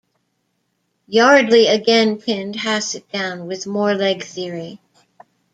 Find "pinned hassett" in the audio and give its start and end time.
2.19-3.07